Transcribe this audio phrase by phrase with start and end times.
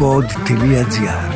[0.00, 1.34] pod.gr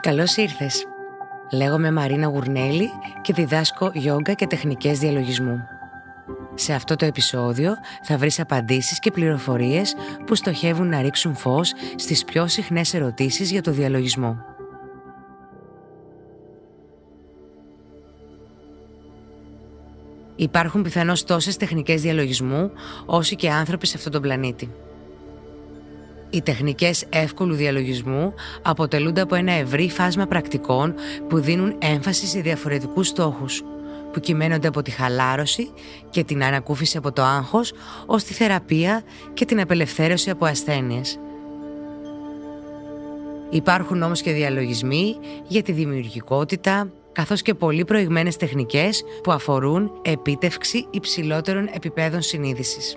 [0.00, 0.86] Καλώς ήρθες.
[1.52, 5.60] Λέγομαι Μαρίνα Γουρνέλη και διδάσκω γιόγκα και τεχνικές διαλογισμού.
[6.54, 9.94] Σε αυτό το επεισόδιο θα βρεις απαντήσεις και πληροφορίες
[10.26, 14.51] που στοχεύουν να ρίξουν φως στις πιο συχνές ερωτήσεις για το διαλογισμό.
[20.36, 22.70] Υπάρχουν πιθανώς τόσες τεχνικές διαλογισμού
[23.06, 24.70] όσοι και άνθρωποι σε αυτόν τον πλανήτη.
[26.30, 30.94] Οι τεχνικές εύκολου διαλογισμού αποτελούνται από ένα ευρύ φάσμα πρακτικών
[31.28, 33.62] που δίνουν έμφαση σε διαφορετικούς στόχους,
[34.12, 35.70] που κυμαίνονται από τη χαλάρωση
[36.10, 37.72] και την ανακούφιση από το άγχος
[38.06, 39.02] ως τη θεραπεία
[39.34, 41.18] και την απελευθέρωση από ασθένειες.
[43.50, 45.16] Υπάρχουν όμως και διαλογισμοί
[45.48, 52.96] για τη δημιουργικότητα, καθώς και πολύ προηγμένες τεχνικές που αφορούν επίτευξη υψηλότερων επιπέδων συνείδησης.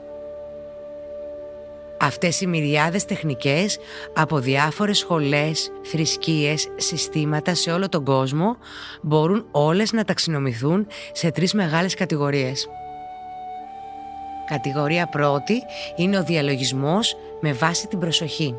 [2.00, 3.78] Αυτές οι μυριάδες τεχνικές
[4.14, 8.58] από διάφορες σχολές, θρησκείες, συστήματα σε όλο τον κόσμο
[9.02, 12.68] μπορούν όλες να ταξινομηθούν σε τρεις μεγάλες κατηγορίες.
[14.46, 15.62] Κατηγορία πρώτη
[15.96, 18.56] είναι ο διαλογισμός με βάση την προσοχή.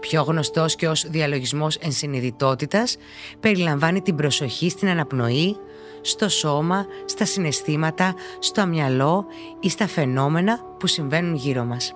[0.00, 2.96] Πιο γνωστός και ως διαλογισμός ενσυνειδητότητας
[3.40, 5.56] περιλαμβάνει την προσοχή στην αναπνοή,
[6.00, 9.26] στο σώμα, στα συναισθήματα, στο μυαλό
[9.60, 11.94] ή στα φαινόμενα που συμβαίνουν γύρω μας.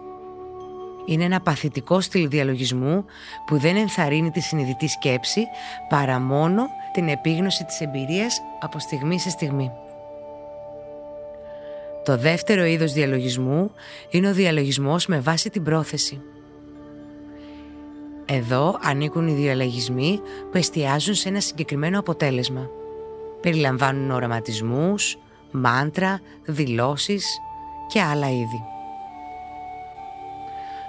[1.06, 3.04] Είναι ένα παθητικό στυλ διαλογισμού
[3.46, 5.40] που δεν ενθαρρύνει τη συνειδητή σκέψη
[5.88, 6.62] παρά μόνο
[6.92, 9.70] την επίγνωση της εμπειρίας από στιγμή σε στιγμή.
[12.04, 13.70] Το δεύτερο είδος διαλογισμού
[14.10, 16.20] είναι ο διαλογισμός με βάση την πρόθεση.
[18.32, 22.70] Εδώ ανήκουν οι διαλογισμοί που εστιάζουν σε ένα συγκεκριμένο αποτέλεσμα.
[23.40, 25.18] Περιλαμβάνουν οραματισμούς,
[25.50, 27.40] μάντρα, δηλώσεις
[27.88, 28.62] και άλλα είδη.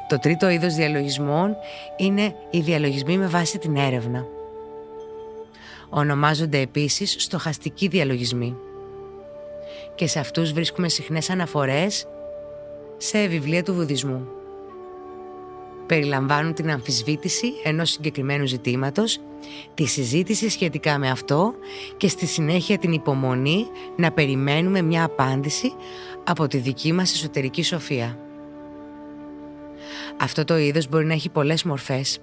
[0.07, 1.55] Το τρίτο είδος διαλογισμών
[1.97, 4.25] είναι οι διαλογισμοί με βάση την έρευνα.
[5.89, 8.55] Ονομάζονται επίσης στοχαστικοί διαλογισμοί.
[9.95, 12.07] Και σε αυτούς βρίσκουμε συχνές αναφορές
[12.97, 14.27] σε βιβλία του Βουδισμού.
[15.91, 19.19] Περιλαμβάνουν την αμφισβήτηση ενός συγκεκριμένου ζητήματος,
[19.73, 21.53] τη συζήτηση σχετικά με αυτό
[21.97, 23.65] και στη συνέχεια την υπομονή
[23.97, 25.73] να περιμένουμε μια απάντηση
[26.23, 28.17] από τη δική μας εσωτερική σοφία.
[30.17, 32.19] Αυτό το είδος μπορεί να έχει πολλές μορφές.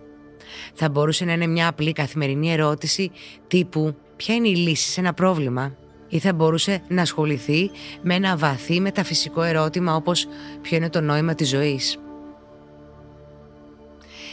[0.74, 3.10] Θα μπορούσε να είναι μια απλή καθημερινή ερώτηση
[3.48, 5.76] τύπου «Ποια είναι η λύση σε ένα πρόβλημα»
[6.08, 7.70] ή θα μπορούσε να ασχοληθεί
[8.02, 10.26] με ένα βαθύ μεταφυσικό ερώτημα όπως
[10.62, 11.98] «Ποιο είναι το νόημα της ζωής»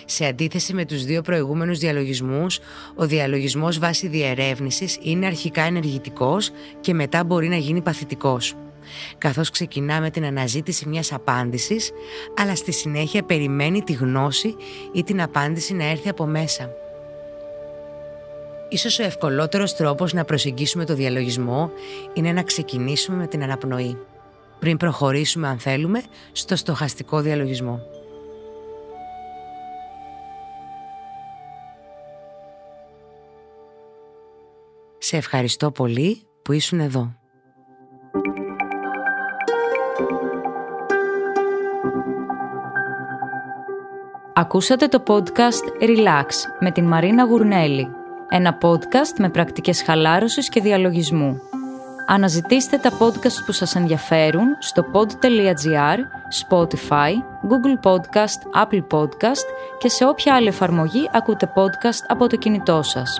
[0.06, 2.60] Σε αντίθεση με τους δύο προηγούμενους διαλογισμούς,
[2.96, 6.52] ο διαλογισμός βάσει διερεύνησης είναι αρχικά ενεργητικός
[6.82, 8.56] και μετά μπορεί να γίνει παθητικός.
[9.18, 11.92] Καθώς ξεκινά με την αναζήτηση μιας απάντησης,
[12.38, 14.56] αλλά στη συνέχεια περιμένει τη γνώση
[14.94, 16.70] ή την απάντηση να έρθει από μέσα.
[18.70, 21.72] Ίσως ο ευκολότερος τρόπος να προσεγγίσουμε το διαλογισμό
[22.14, 23.98] είναι να ξεκινήσουμε με την αναπνοή,
[24.60, 26.02] πριν προχωρήσουμε αν θέλουμε
[26.32, 27.95] στο στοχαστικό διαλογισμό.
[35.08, 37.14] Σε ευχαριστώ πολύ που ήσουν εδώ.
[44.34, 46.26] Ακούσατε το podcast Relax
[46.60, 47.88] με την Μαρίνα Γουρνέλη.
[48.30, 51.40] Ένα podcast με πρακτικές χαλάρωσης και διαλογισμού.
[52.08, 55.98] Αναζητήστε τα podcast που σας ενδιαφέρουν στο pod.gr,
[56.48, 57.12] Spotify,
[57.50, 59.46] Google Podcast, Apple Podcast
[59.78, 63.20] και σε όποια άλλη εφαρμογή ακούτε podcast από το κινητό σας.